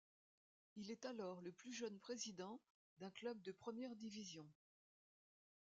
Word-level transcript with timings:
Il 0.77 0.89
est 0.89 1.05
alors 1.05 1.41
le 1.41 1.51
plus 1.51 1.73
jeune 1.73 1.99
président 1.99 2.59
d'un 2.97 3.11
club 3.11 3.39
de 3.43 3.51
première 3.51 3.95
division. 3.95 4.49